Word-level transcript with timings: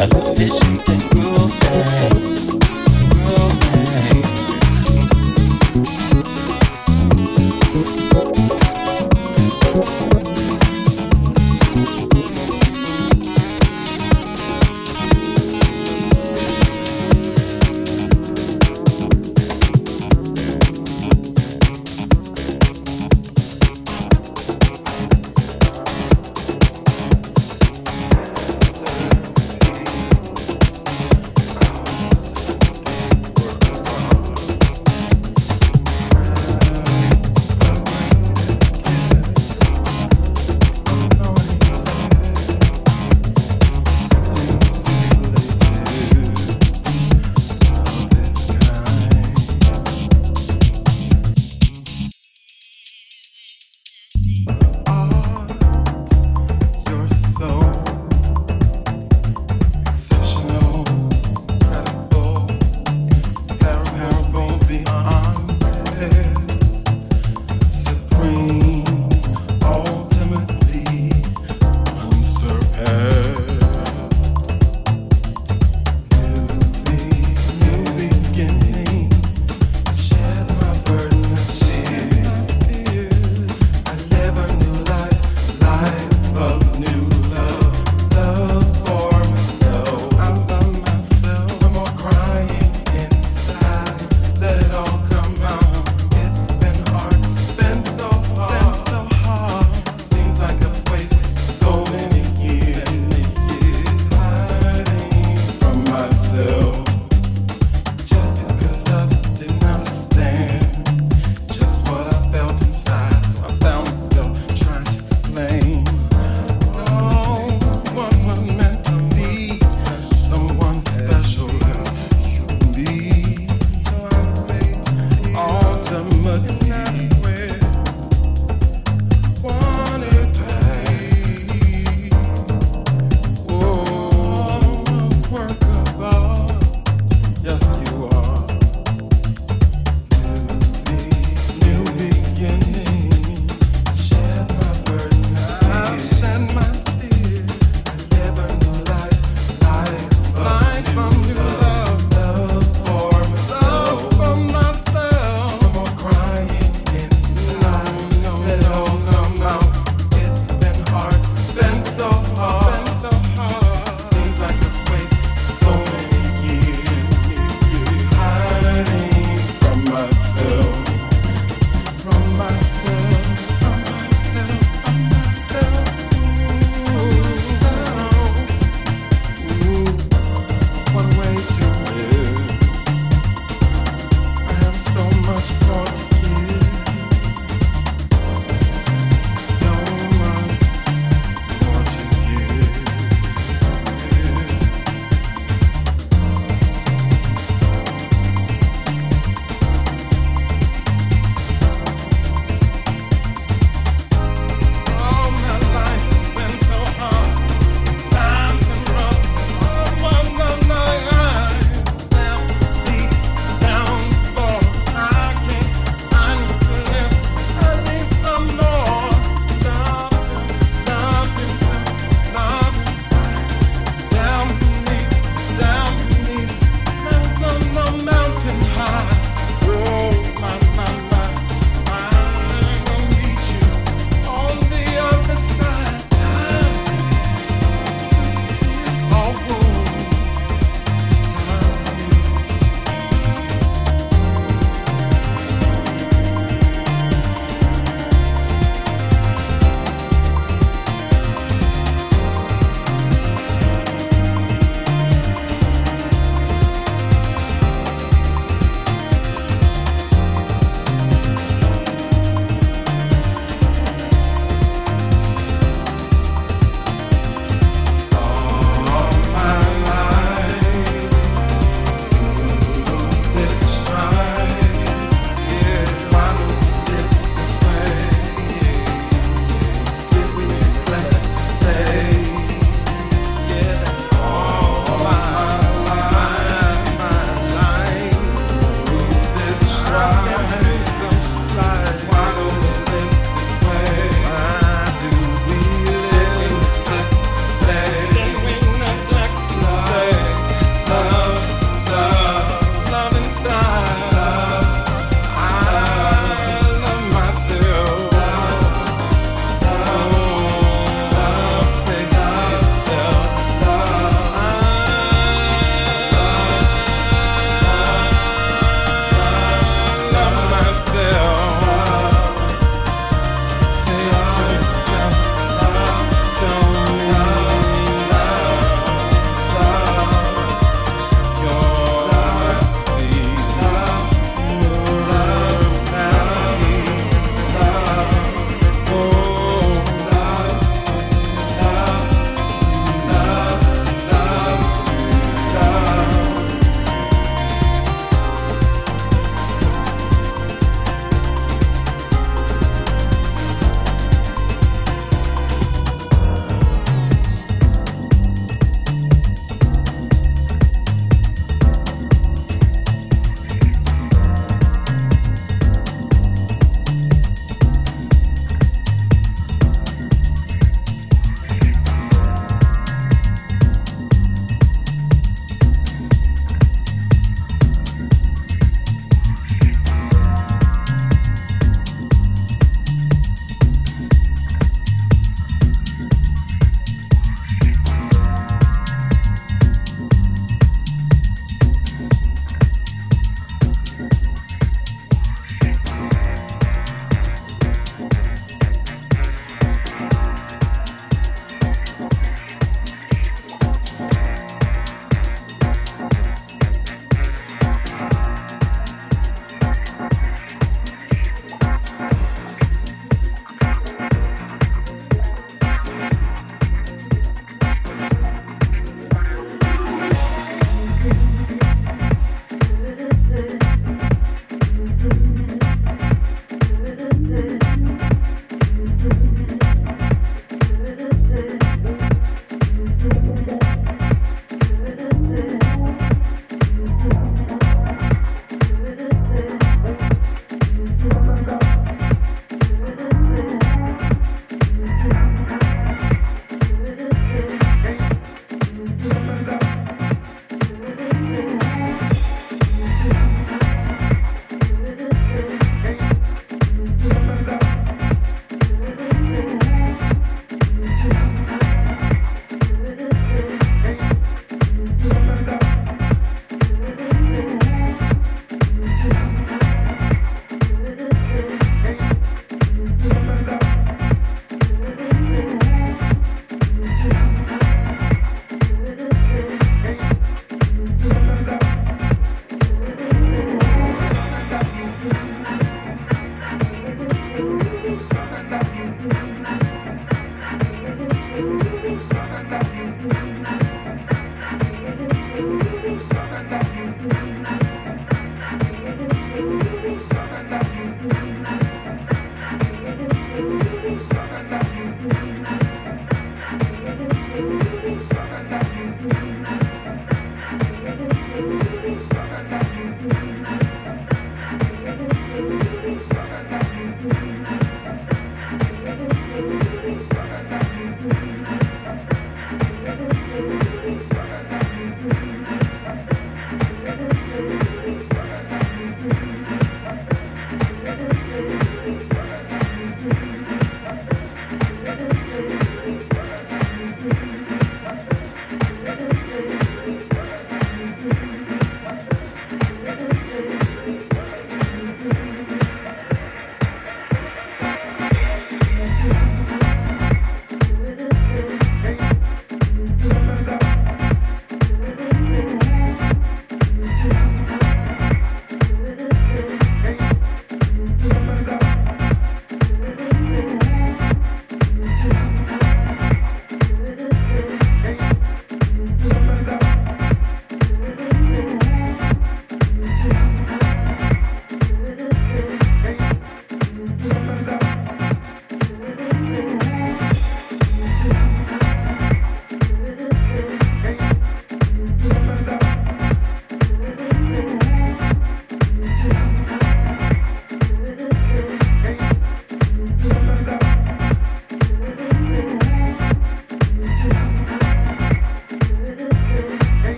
I 0.00 0.06
love 0.06 0.36
this 0.36 0.58
shit 0.58 0.88
and 0.88 1.02
groove 1.10 1.60
bang. 1.60 2.58
Groove. 3.10 3.71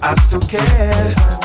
I 0.00 0.14
still 0.14 0.40
care. 0.40 1.37